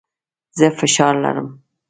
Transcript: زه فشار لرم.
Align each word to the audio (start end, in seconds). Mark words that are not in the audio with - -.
زه 0.57 0.67
فشار 0.79 1.13
لرم. 1.23 1.49